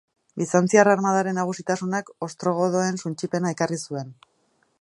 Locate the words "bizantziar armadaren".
0.41-1.37